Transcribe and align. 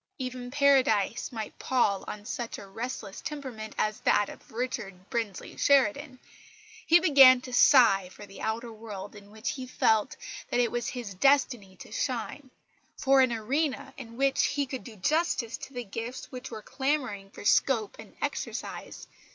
Even 0.17 0.49
Paradise 0.49 1.31
might 1.31 1.59
pall 1.59 2.03
on 2.07 2.25
such 2.25 2.57
a 2.57 2.65
restless 2.65 3.21
temperament 3.21 3.75
as 3.77 3.99
that 3.99 4.29
of 4.29 4.51
Richard 4.51 5.11
Brinsley 5.11 5.55
Sheridan. 5.55 6.17
He 6.87 6.99
began 6.99 7.39
to 7.41 7.53
sigh 7.53 8.09
for 8.09 8.25
the 8.25 8.41
outer 8.41 8.73
world 8.73 9.13
in 9.15 9.29
which 9.29 9.51
he 9.51 9.67
felt 9.67 10.17
that 10.49 10.59
it 10.59 10.71
was 10.71 10.87
his 10.87 11.13
destiny 11.13 11.75
to 11.75 11.91
shine, 11.91 12.49
for 12.97 13.21
an 13.21 13.31
arena 13.31 13.93
in 13.95 14.17
which 14.17 14.43
he 14.45 14.65
could 14.65 14.83
do 14.83 14.95
justice 14.95 15.55
to 15.57 15.73
the 15.73 15.83
gifts 15.83 16.31
which 16.31 16.49
were 16.49 16.63
clamouring 16.63 17.29
for 17.29 17.45
scope 17.45 17.97
and 17.99 18.15
exercise. 18.23 19.05